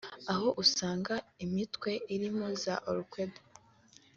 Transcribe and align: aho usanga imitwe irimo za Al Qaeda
aho 0.31 0.47
usanga 0.63 1.13
imitwe 1.45 1.91
irimo 2.15 2.45
za 2.61 2.75
Al 2.89 2.99
Qaeda 3.11 3.41